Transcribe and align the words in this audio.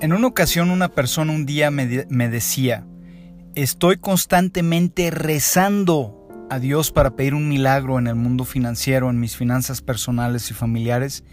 En 0.00 0.12
una 0.12 0.28
ocasión 0.28 0.70
una 0.70 0.88
persona 0.88 1.32
un 1.32 1.44
día 1.44 1.72
me, 1.72 2.06
me, 2.08 2.28
decía, 2.28 2.86
estoy 3.56 3.96
constantemente 3.96 5.10
rezando 5.10 6.46
a 6.48 6.60
Dios 6.60 6.92
para 6.92 7.16
pedir 7.16 7.34
un 7.34 7.48
milagro 7.48 7.98
en 7.98 8.06
el 8.06 8.14
mundo 8.14 8.44
financiero, 8.44 9.10
en 9.10 9.18
mis 9.18 9.36
finanzas 9.36 9.82
personales 9.82 10.52
y 10.52 10.54
familiares, 10.54 11.24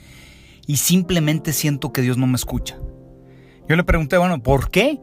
y 0.65 0.77
simplemente 0.77 1.53
siento 1.53 1.93
que 1.93 2.01
Dios 2.01 2.17
no 2.17 2.25
me 2.25 2.37
escucha. 2.37 2.75
Yo 3.69 3.75
le 3.75 3.83
pregunté, 3.83 4.17
bueno, 4.17 4.41
¿por 4.41 4.71
qué? 4.71 4.99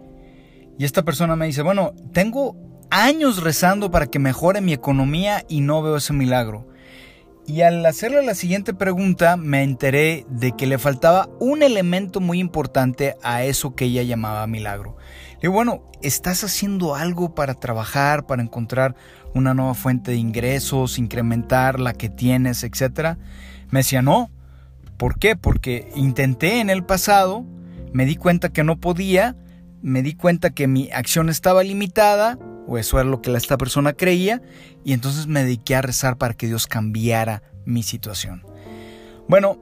Y 0.76 0.84
esta 0.84 1.04
persona 1.04 1.36
me 1.36 1.46
dice, 1.46 1.62
bueno, 1.62 1.92
tengo 2.12 2.56
años 2.90 3.44
rezando 3.44 3.92
para 3.92 4.08
que 4.08 4.18
mejore 4.18 4.60
mi 4.60 4.72
economía 4.72 5.44
y 5.48 5.60
no 5.60 5.82
veo 5.82 5.98
ese 5.98 6.12
milagro. 6.12 6.66
Y 7.46 7.62
al 7.62 7.84
hacerle 7.84 8.22
la 8.22 8.34
siguiente 8.34 8.72
pregunta 8.72 9.36
me 9.36 9.64
enteré 9.64 10.24
de 10.28 10.52
que 10.52 10.66
le 10.66 10.78
faltaba 10.78 11.28
un 11.40 11.62
elemento 11.62 12.20
muy 12.20 12.38
importante 12.38 13.16
a 13.22 13.42
eso 13.42 13.74
que 13.74 13.86
ella 13.86 14.04
llamaba 14.04 14.46
milagro. 14.46 14.96
Le 15.34 15.48
digo, 15.48 15.54
bueno, 15.54 15.82
¿estás 16.02 16.44
haciendo 16.44 16.94
algo 16.94 17.34
para 17.34 17.54
trabajar, 17.54 18.26
para 18.26 18.42
encontrar 18.42 18.94
una 19.34 19.54
nueva 19.54 19.74
fuente 19.74 20.12
de 20.12 20.18
ingresos, 20.18 20.98
incrementar 20.98 21.80
la 21.80 21.94
que 21.94 22.08
tienes, 22.08 22.62
etcétera? 22.62 23.18
Me 23.70 23.80
decía, 23.80 24.02
no. 24.02 24.30
¿Por 24.96 25.18
qué? 25.18 25.34
Porque 25.34 25.88
intenté 25.96 26.60
en 26.60 26.70
el 26.70 26.84
pasado, 26.84 27.44
me 27.92 28.04
di 28.04 28.14
cuenta 28.14 28.50
que 28.50 28.62
no 28.62 28.78
podía, 28.78 29.34
me 29.80 30.02
di 30.02 30.14
cuenta 30.14 30.50
que 30.50 30.68
mi 30.68 30.92
acción 30.92 31.28
estaba 31.28 31.64
limitada, 31.64 32.38
o 32.66 32.78
eso 32.78 32.98
era 33.00 33.08
lo 33.08 33.20
que 33.22 33.32
esta 33.34 33.58
persona 33.58 33.92
creía, 33.92 34.42
y 34.84 34.92
entonces 34.92 35.26
me 35.26 35.42
dediqué 35.42 35.74
a 35.74 35.82
rezar 35.82 36.18
para 36.18 36.34
que 36.34 36.46
Dios 36.46 36.66
cambiara 36.66 37.42
mi 37.64 37.82
situación. 37.82 38.44
Bueno, 39.28 39.58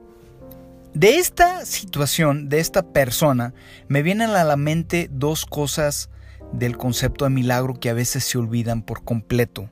de 0.94 1.18
esta 1.18 1.64
situación, 1.64 2.48
de 2.48 2.58
esta 2.58 2.82
persona, 2.82 3.54
me 3.88 4.02
vienen 4.02 4.30
a 4.30 4.44
la 4.44 4.56
mente 4.56 5.08
dos 5.10 5.46
cosas 5.46 6.10
del 6.52 6.76
concepto 6.76 7.24
de 7.24 7.30
milagro 7.30 7.74
que 7.74 7.90
a 7.90 7.94
veces 7.94 8.24
se 8.24 8.38
olvidan 8.38 8.82
por 8.82 9.04
completo. 9.04 9.70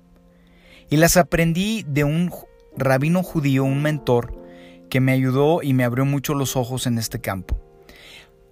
Y 0.90 0.96
las 0.96 1.16
aprendí 1.16 1.84
de 1.88 2.04
un 2.04 2.32
rabino 2.76 3.22
judío, 3.22 3.64
un 3.64 3.82
mentor, 3.82 4.38
que 4.88 5.00
me 5.00 5.12
ayudó 5.12 5.62
y 5.62 5.74
me 5.74 5.84
abrió 5.84 6.04
mucho 6.04 6.34
los 6.34 6.56
ojos 6.56 6.86
en 6.86 6.98
este 6.98 7.20
campo. 7.20 7.60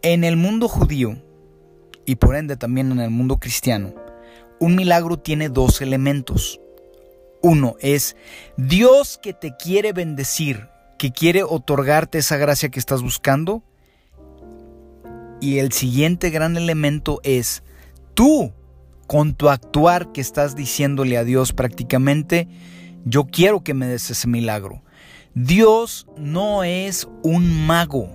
En 0.02 0.24
el 0.24 0.36
mundo 0.36 0.68
judío, 0.68 1.22
y 2.04 2.16
por 2.16 2.36
ende 2.36 2.56
también 2.56 2.92
en 2.92 3.00
el 3.00 3.10
mundo 3.10 3.38
cristiano, 3.38 3.94
un 4.60 4.74
milagro 4.74 5.18
tiene 5.18 5.48
dos 5.48 5.80
elementos. 5.80 6.60
Uno 7.42 7.76
es 7.80 8.16
Dios 8.56 9.18
que 9.22 9.32
te 9.32 9.56
quiere 9.56 9.92
bendecir, 9.92 10.68
que 10.98 11.12
quiere 11.12 11.42
otorgarte 11.42 12.18
esa 12.18 12.36
gracia 12.36 12.70
que 12.70 12.78
estás 12.78 13.02
buscando. 13.02 13.62
Y 15.40 15.58
el 15.58 15.72
siguiente 15.72 16.30
gran 16.30 16.56
elemento 16.56 17.20
es 17.22 17.62
tú, 18.14 18.52
con 19.06 19.34
tu 19.34 19.48
actuar 19.48 20.10
que 20.12 20.20
estás 20.20 20.56
diciéndole 20.56 21.16
a 21.16 21.24
Dios 21.24 21.52
prácticamente, 21.52 22.48
yo 23.04 23.26
quiero 23.26 23.62
que 23.62 23.74
me 23.74 23.86
des 23.86 24.10
ese 24.10 24.26
milagro. 24.26 24.82
Dios 25.34 26.06
no 26.16 26.64
es 26.64 27.06
un 27.22 27.66
mago, 27.66 28.10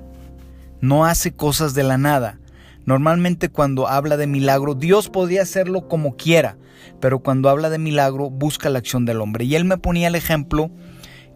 no 0.82 1.06
hace 1.06 1.32
cosas 1.32 1.74
de 1.74 1.84
la 1.84 1.98
nada. 1.98 2.41
Normalmente 2.86 3.50
cuando 3.50 3.88
habla 3.88 4.18
de 4.18 4.28
milagro, 4.28 4.76
Dios 4.76 5.10
podría 5.10 5.44
hacerlo 5.44 5.88
como 5.88 6.16
quiera, 6.16 6.58
pero 7.00 7.20
cuando 7.20 7.50
habla 7.50 7.70
de 7.70 7.78
milagro 7.78 8.30
busca 8.30 8.70
la 8.70 8.80
acción 8.80 9.06
del 9.06 9.22
hombre. 9.22 9.46
Y 9.46 9.56
él 9.56 9.66
me 9.66 9.78
ponía 9.78 10.08
el 10.08 10.16
ejemplo 10.16 10.72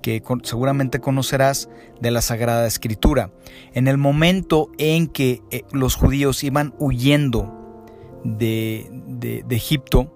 que 0.01 0.21
seguramente 0.43 0.99
conocerás 0.99 1.69
de 1.99 2.11
la 2.11 2.21
Sagrada 2.21 2.67
Escritura. 2.67 3.31
En 3.73 3.87
el 3.87 3.97
momento 3.97 4.71
en 4.77 5.07
que 5.07 5.41
eh, 5.51 5.63
los 5.71 5.95
judíos 5.95 6.43
iban 6.43 6.75
huyendo 6.77 7.83
de, 8.23 8.87
de 9.19 9.55
Egipto, 9.55 10.11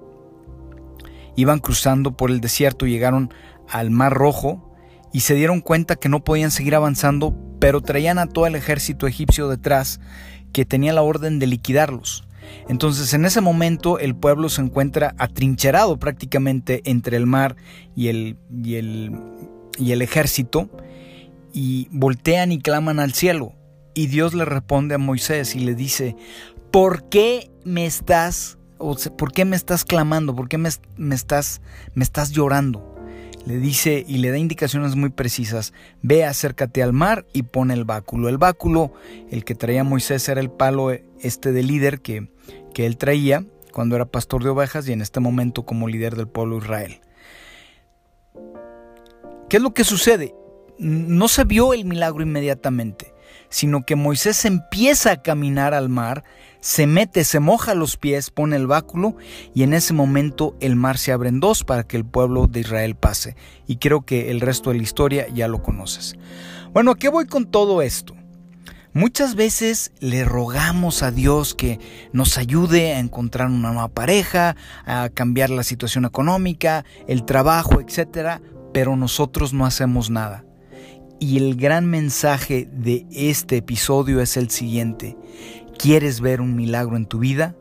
iban 1.36 1.60
cruzando 1.60 2.16
por 2.18 2.32
el 2.32 2.42
desierto, 2.42 2.86
llegaron 2.86 3.34
al 3.68 3.92
Mar 3.92 4.14
Rojo 4.14 4.74
y 5.14 5.22
se 5.22 5.36
dieron 5.36 5.62
cuenta 5.62 5.96
que 5.96 6.10
no 6.10 6.24
podían 6.24 6.52
seguir 6.52 6.76
avanzando, 6.76 7.36
pero 7.60 7.82
traían 7.82 8.20
a 8.20 8.28
todo 8.28 8.46
el 8.46 8.56
ejército 8.56 9.08
egipcio 9.08 9.48
detrás 9.48 10.00
que 10.52 10.66
tenía 10.66 10.94
la 10.94 11.02
orden 11.02 11.40
de 11.40 11.48
liquidarlos. 11.48 12.24
Entonces 12.68 13.14
en 13.14 13.26
ese 13.26 13.42
momento 13.42 14.00
el 14.00 14.16
pueblo 14.16 14.50
se 14.50 14.62
encuentra 14.62 15.16
atrincherado 15.18 15.98
prácticamente 15.98 16.82
entre 16.86 17.18
el 17.18 17.26
mar 17.26 17.56
y 17.96 18.08
el, 18.08 18.38
y 18.64 18.76
el, 18.76 19.12
y 19.78 19.92
el 19.92 20.02
ejército 20.02 20.70
y 21.54 21.88
voltean 21.92 22.52
y 22.52 22.60
claman 22.60 23.00
al 23.00 23.14
cielo. 23.14 23.54
Y 23.94 24.08
Dios 24.08 24.34
le 24.34 24.46
responde 24.46 24.96
a 24.96 25.00
Moisés 25.00 25.56
y 25.56 25.60
le 25.60 25.76
dice, 25.76 26.16
¿por 26.72 27.10
qué 27.10 27.52
me 27.64 27.86
estás, 27.86 28.58
o 28.78 28.96
por 29.18 29.32
qué 29.32 29.46
me 29.46 29.56
estás 29.56 29.84
clamando? 29.84 30.36
¿Por 30.36 30.48
qué 30.48 30.58
me, 30.58 30.70
me, 30.96 31.16
estás, 31.16 31.62
me 31.96 32.04
estás 32.04 32.32
llorando? 32.32 32.99
Le 33.46 33.58
dice 33.58 34.04
y 34.08 34.18
le 34.18 34.32
da 34.32 34.38
indicaciones 34.38 34.96
muy 34.96 35.10
precisas. 35.10 35.74
Ve, 36.02 36.26
acércate 36.26 36.84
al 36.84 36.94
mar 36.94 37.26
y 37.34 37.44
pone 37.44 37.74
el 37.74 37.86
báculo. 37.86 38.30
El 38.30 38.38
báculo, 38.38 38.94
el 39.32 39.44
que 39.46 39.56
traía 39.56 39.84
Moisés, 39.84 40.28
era 40.30 40.42
el 40.42 40.52
palo 40.52 40.92
este 40.92 41.52
de 41.52 41.64
líder 41.64 42.02
que, 42.02 42.30
que 42.74 42.86
él 42.86 42.98
traía 42.98 43.46
cuando 43.72 43.96
era 43.96 44.06
pastor 44.06 44.44
de 44.44 44.50
ovejas 44.50 44.88
y 44.88 44.94
en 44.94 45.02
este 45.02 45.20
momento 45.20 45.66
como 45.66 45.88
líder 45.88 46.16
del 46.16 46.28
pueblo 46.28 46.58
Israel. 46.58 47.00
¿Qué 49.50 49.58
es 49.58 49.64
lo 49.64 49.74
que 49.74 49.84
sucede? 49.84 50.36
No 50.78 51.28
se 51.28 51.44
vio 51.44 51.74
el 51.74 51.86
milagro 51.86 52.22
inmediatamente, 52.22 53.09
sino 53.50 53.86
que 53.86 53.96
Moisés 53.96 54.46
empieza 54.46 55.12
a 55.12 55.22
caminar 55.22 55.74
al 55.74 55.90
mar, 55.90 56.24
se 56.62 56.88
mete, 56.88 57.24
se 57.24 57.40
moja 57.40 57.74
los 57.74 57.98
pies, 57.98 58.32
pone 58.32 58.56
el 58.56 58.68
báculo 58.68 59.16
y 59.54 59.64
en 59.64 59.74
ese 59.74 59.94
momento 59.94 60.56
el 60.60 60.76
mar 60.76 60.98
se 60.98 61.12
abre 61.12 61.30
en 61.30 61.40
dos 61.40 61.64
para 61.64 61.84
que 61.84 61.98
el 61.98 62.06
pueblo 62.06 62.48
de 62.48 62.62
Israel 62.62 62.96
pase. 62.96 63.36
Y 63.66 63.78
creo 63.78 64.02
que 64.02 64.30
el 64.30 64.42
resto 64.42 64.72
de 64.72 64.78
la 64.78 64.84
historia 64.84 65.28
ya 65.34 65.48
lo 65.48 65.64
conoces. 65.64 66.16
Bueno, 66.74 66.92
¿a 66.92 66.98
qué 66.98 67.10
voy 67.10 67.26
con 67.26 67.46
todo 67.46 67.82
esto? 67.82 68.16
Muchas 68.94 69.36
veces 69.36 69.92
le 70.00 70.26
rogamos 70.26 71.04
a 71.04 71.12
Dios 71.12 71.54
que 71.54 71.80
nos 72.12 72.38
ayude 72.38 72.94
a 72.94 73.00
encontrar 73.00 73.48
una 73.48 73.72
nueva 73.72 73.88
pareja, 73.88 74.56
a 74.86 75.10
cambiar 75.10 75.52
la 75.52 75.64
situación 75.64 76.06
económica, 76.06 76.86
el 77.08 77.24
trabajo, 77.24 77.80
etc. 77.80 78.42
Pero 78.74 78.96
nosotros 78.96 79.54
no 79.54 79.66
hacemos 79.66 80.10
nada. 80.10 80.44
Y 81.20 81.38
el 81.38 81.56
gran 81.56 81.86
mensaje 81.86 82.70
de 82.72 83.06
este 83.12 83.58
episodio 83.58 84.22
es 84.22 84.38
el 84.38 84.50
siguiente. 84.50 85.18
¿Quieres 85.78 86.22
ver 86.22 86.40
un 86.40 86.56
milagro 86.56 86.96
en 86.96 87.06
tu 87.06 87.20
vida? 87.20 87.56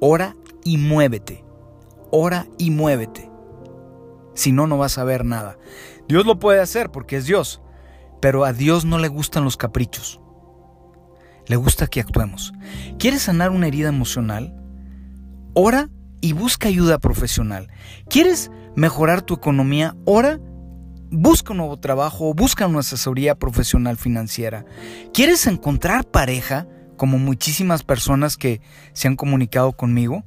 Ora 0.00 0.34
y 0.64 0.76
muévete. 0.76 1.44
Ora 2.10 2.48
y 2.58 2.70
muévete. 2.70 3.30
Si 4.34 4.50
no, 4.50 4.66
no 4.66 4.76
vas 4.76 4.98
a 4.98 5.04
ver 5.04 5.24
nada. 5.24 5.56
Dios 6.08 6.26
lo 6.26 6.38
puede 6.38 6.60
hacer 6.60 6.90
porque 6.90 7.16
es 7.16 7.26
Dios, 7.26 7.60
pero 8.20 8.44
a 8.44 8.52
Dios 8.52 8.84
no 8.84 8.98
le 8.98 9.08
gustan 9.08 9.44
los 9.44 9.56
caprichos. 9.56 10.20
Le 11.46 11.56
gusta 11.56 11.86
que 11.86 12.00
actuemos. 12.00 12.52
¿Quieres 12.98 13.22
sanar 13.22 13.50
una 13.50 13.68
herida 13.68 13.88
emocional? 13.88 14.54
Ora 15.54 15.90
y 16.20 16.32
busca 16.32 16.68
ayuda 16.68 16.98
profesional. 16.98 17.68
¿Quieres 18.08 18.50
mejorar 18.74 19.22
tu 19.22 19.34
economía? 19.34 19.96
Ora, 20.04 20.40
busca 21.10 21.52
un 21.52 21.58
nuevo 21.58 21.76
trabajo 21.78 22.34
busca 22.34 22.66
una 22.66 22.80
asesoría 22.80 23.34
profesional 23.34 23.96
financiera. 23.96 24.64
¿Quieres 25.12 25.46
encontrar 25.46 26.04
pareja? 26.04 26.66
como 26.98 27.16
muchísimas 27.16 27.82
personas 27.82 28.36
que 28.36 28.60
se 28.92 29.08
han 29.08 29.16
comunicado 29.16 29.72
conmigo, 29.72 30.24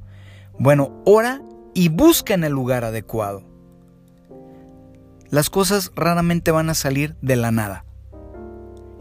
bueno, 0.57 0.99
ora 1.05 1.43
y 1.75 1.89
busca 1.89 2.33
en 2.33 2.43
el 2.43 2.53
lugar 2.53 2.83
adecuado. 2.83 3.43
Las 5.29 5.51
cosas 5.51 5.91
raramente 5.95 6.49
van 6.49 6.69
a 6.69 6.73
salir 6.73 7.15
de 7.21 7.35
la 7.35 7.51
nada. 7.51 7.85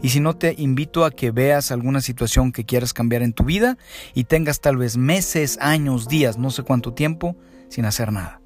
Y 0.03 0.09
si 0.09 0.19
no, 0.19 0.35
te 0.35 0.55
invito 0.57 1.05
a 1.05 1.11
que 1.11 1.31
veas 1.31 1.71
alguna 1.71 2.01
situación 2.01 2.51
que 2.51 2.65
quieras 2.65 2.93
cambiar 2.93 3.21
en 3.21 3.33
tu 3.33 3.43
vida 3.43 3.77
y 4.13 4.23
tengas 4.25 4.59
tal 4.59 4.77
vez 4.77 4.97
meses, 4.97 5.57
años, 5.61 6.07
días, 6.07 6.37
no 6.37 6.49
sé 6.49 6.63
cuánto 6.63 6.93
tiempo, 6.93 7.35
sin 7.69 7.85
hacer 7.85 8.11
nada. 8.11 8.41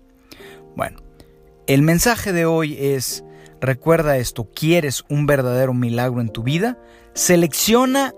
Bueno, 0.76 1.00
el 1.68 1.82
mensaje 1.82 2.34
de 2.34 2.46
hoy 2.46 2.76
es, 2.78 3.24
recuerda 3.66 4.18
esto, 4.18 4.50
¿quieres 4.54 5.04
un 5.10 5.26
verdadero 5.26 5.74
milagro 5.74 6.22
en 6.22 6.30
tu 6.30 6.44
vida? 6.44 6.78
Selecciona 7.14 8.14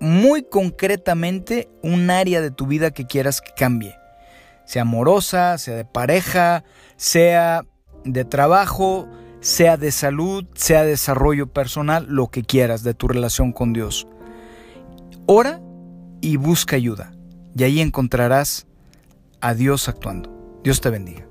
muy 0.00 0.42
concretamente 0.42 1.68
un 1.82 2.10
área 2.10 2.40
de 2.40 2.50
tu 2.50 2.66
vida 2.66 2.90
que 2.90 3.06
quieras 3.06 3.40
que 3.40 3.52
cambie. 3.56 3.96
Sea 4.64 4.82
amorosa, 4.82 5.58
sea 5.58 5.76
de 5.76 5.84
pareja, 5.84 6.64
sea 6.96 7.64
de 8.04 8.24
trabajo, 8.24 9.08
sea 9.40 9.76
de 9.76 9.92
salud, 9.92 10.44
sea 10.54 10.84
desarrollo 10.84 11.46
personal, 11.46 12.06
lo 12.08 12.28
que 12.28 12.42
quieras 12.42 12.82
de 12.82 12.94
tu 12.94 13.08
relación 13.08 13.52
con 13.52 13.72
Dios. 13.72 14.06
Ora 15.26 15.60
y 16.20 16.36
busca 16.36 16.76
ayuda. 16.76 17.12
Y 17.56 17.64
ahí 17.64 17.80
encontrarás 17.80 18.66
a 19.40 19.54
Dios 19.54 19.88
actuando. 19.88 20.60
Dios 20.62 20.80
te 20.80 20.90
bendiga. 20.90 21.29